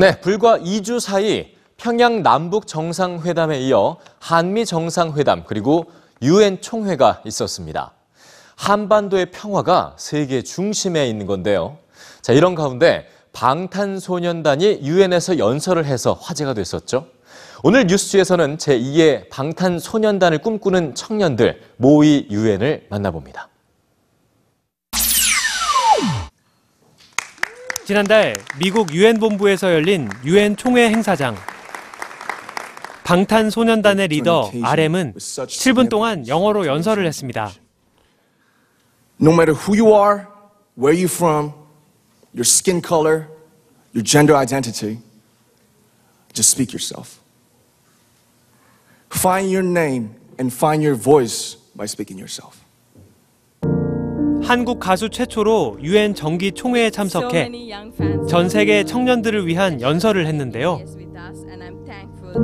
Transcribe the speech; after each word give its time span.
네, 0.00 0.18
불과 0.18 0.56
2주 0.56 0.98
사이 0.98 1.48
평양 1.76 2.22
남북 2.22 2.66
정상회담에 2.66 3.60
이어 3.60 3.98
한미 4.18 4.64
정상회담 4.64 5.44
그리고 5.46 5.90
유엔 6.22 6.62
총회가 6.62 7.20
있었습니다. 7.26 7.92
한반도의 8.56 9.30
평화가 9.30 9.96
세계 9.98 10.40
중심에 10.40 11.06
있는 11.06 11.26
건데요. 11.26 11.76
자, 12.22 12.32
이런 12.32 12.54
가운데 12.54 13.08
방탄소년단이 13.34 14.80
유엔에서 14.82 15.36
연설을 15.36 15.84
해서 15.84 16.14
화제가 16.14 16.54
됐었죠. 16.54 17.06
오늘 17.62 17.86
뉴스에서는 17.86 18.56
제2의 18.56 19.28
방탄소년단을 19.28 20.38
꿈꾸는 20.38 20.94
청년들 20.94 21.60
모의 21.76 22.26
유엔을 22.30 22.86
만나봅니다. 22.88 23.49
지난달 27.90 28.36
미국 28.60 28.94
유엔 28.94 29.18
본부에서 29.18 29.72
열린 29.72 30.08
유엔 30.24 30.56
총회 30.56 30.88
행사장. 30.88 31.34
방탄소년단의 33.02 34.06
리더 34.06 34.52
RM은 34.62 35.14
7분 35.16 35.88
동안 35.88 36.24
영어로 36.28 36.66
연설을 36.66 37.04
했습니다. 37.04 37.50
No 39.20 39.32
matter 39.32 39.58
who 39.58 39.76
you 39.76 39.92
are, 39.92 40.26
where 40.78 40.96
you're 40.96 41.12
from, 41.12 41.52
your 42.32 42.44
skin 42.44 42.80
color, 42.80 43.26
your 43.92 44.04
gender 44.04 44.36
identity, 44.36 45.00
just 46.32 46.48
speak 46.48 46.72
yourself. 46.72 47.18
Find 49.12 49.50
your 49.50 49.66
name 49.66 50.14
and 50.38 50.54
find 50.54 50.80
your 50.80 50.94
voice 50.94 51.56
by 51.74 51.86
speaking 51.86 52.20
yourself. 52.20 52.54
한국 54.50 54.80
가수 54.80 55.10
최초로 55.10 55.78
유엔 55.80 56.12
정기 56.12 56.50
총회에 56.50 56.90
참석해 56.90 57.52
전 58.28 58.48
세계 58.48 58.82
청년들을 58.82 59.46
위한 59.46 59.80
연설을 59.80 60.26
했는데요. 60.26 60.80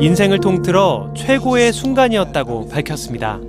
인생을 0.00 0.38
통틀어 0.38 1.12
최고의 1.16 1.72
순간이었다고 1.72 2.68
밝혔습니다. 2.68 3.40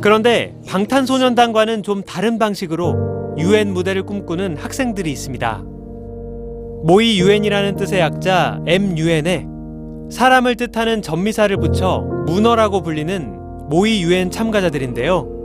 그런데 0.00 0.56
방탄소년단과는 0.66 1.84
좀 1.84 2.02
다른 2.02 2.40
방식으로 2.40 3.36
유엔 3.38 3.72
무대를 3.72 4.02
꿈꾸는 4.02 4.56
학생들이 4.56 5.12
있습니다. 5.12 5.62
모의 6.82 7.20
유엔이라는 7.20 7.76
뜻의 7.76 8.00
약자 8.00 8.62
MUN에 8.66 9.46
사람을 10.10 10.56
뜻하는 10.56 11.02
전미사를 11.02 11.56
붙여 11.58 12.00
문어라고 12.26 12.82
불리는 12.82 13.68
모의 13.68 14.02
유엔 14.02 14.32
참가자들인데요. 14.32 15.35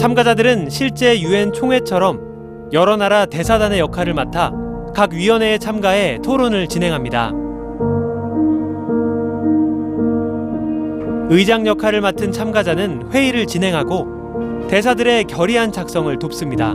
참가자들은 0.00 0.70
실제 0.70 1.20
유엔 1.20 1.52
총회처럼 1.52 2.70
여러 2.72 2.96
나라 2.96 3.26
대사단의 3.26 3.80
역할을 3.80 4.14
맡아 4.14 4.50
각 4.94 5.12
위원회에 5.12 5.58
참가해 5.58 6.20
토론을 6.24 6.68
진행합니다. 6.68 7.32
의장 11.28 11.66
역할을 11.66 12.00
맡은 12.00 12.32
참가자는 12.32 13.10
회의를 13.12 13.46
진행하고 13.46 14.68
대사들의 14.70 15.24
결의안 15.24 15.70
작성을 15.70 16.18
돕습니다. 16.18 16.74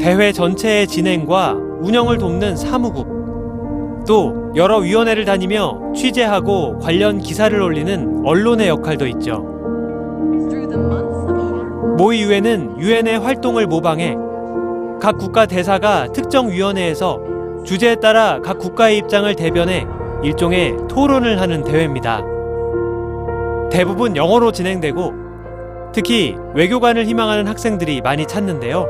대회 0.00 0.32
전체의 0.32 0.86
진행과 0.86 1.58
운영을 1.82 2.16
돕는 2.16 2.56
사무국, 2.56 4.04
또 4.08 4.50
여러 4.56 4.78
위원회를 4.78 5.26
다니며 5.26 5.92
취재하고 5.94 6.78
관련 6.78 7.18
기사를 7.18 7.60
올리는 7.60 8.22
언론의 8.24 8.68
역할도 8.68 9.06
있죠. 9.08 9.51
모의 11.96 12.22
유엔은 12.22 12.80
유엔의 12.80 13.18
활동을 13.18 13.66
모방해 13.66 14.16
각 15.00 15.18
국가 15.18 15.46
대사가 15.46 16.08
특정 16.12 16.50
위원회에서 16.50 17.20
주제에 17.64 17.96
따라 17.96 18.40
각 18.42 18.58
국가의 18.58 18.98
입장을 18.98 19.34
대변해 19.34 19.86
일종의 20.22 20.76
토론을 20.88 21.40
하는 21.40 21.64
대회입니다. 21.64 22.22
대부분 23.70 24.16
영어로 24.16 24.52
진행되고 24.52 25.12
특히 25.92 26.36
외교관을 26.54 27.04
희망하는 27.04 27.46
학생들이 27.46 28.00
많이 28.00 28.26
찾는데요. 28.26 28.86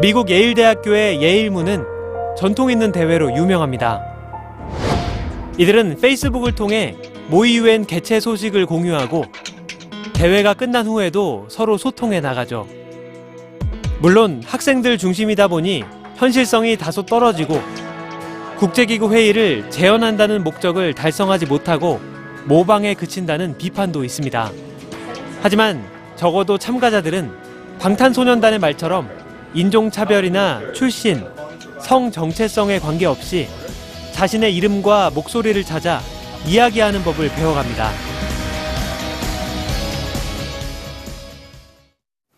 미국 0.00 0.30
예일대학교의 0.30 1.22
예일문은 1.22 1.84
전통 2.36 2.70
있는 2.70 2.92
대회로 2.92 3.36
유명합니다. 3.36 4.00
이들은 5.58 5.98
페이스북을 6.00 6.54
통해 6.54 6.96
모의 7.28 7.56
유엔 7.56 7.84
개최 7.84 8.20
소식을 8.20 8.66
공유하고 8.66 9.24
대회가 10.12 10.54
끝난 10.54 10.86
후에도 10.86 11.46
서로 11.48 11.76
소통해 11.78 12.20
나가죠. 12.20 12.66
물론 14.00 14.42
학생들 14.44 14.98
중심이다 14.98 15.48
보니 15.48 15.84
현실성이 16.16 16.76
다소 16.76 17.02
떨어지고 17.02 17.60
국제기구 18.58 19.12
회의를 19.12 19.70
재현한다는 19.70 20.42
목적을 20.42 20.94
달성하지 20.94 21.46
못하고 21.46 22.00
모방에 22.46 22.94
그친다는 22.94 23.56
비판도 23.56 24.04
있습니다. 24.04 24.50
하지만 25.42 25.84
적어도 26.16 26.58
참가자들은 26.58 27.30
방탄소년단의 27.78 28.58
말처럼 28.58 29.08
인종차별이나 29.54 30.72
출신, 30.72 31.24
성 31.80 32.10
정체성에 32.10 32.80
관계없이 32.80 33.46
자신의 34.12 34.56
이름과 34.56 35.10
목소리를 35.14 35.62
찾아 35.62 36.00
이야기하는 36.44 37.04
법을 37.04 37.28
배워갑니다. 37.28 38.07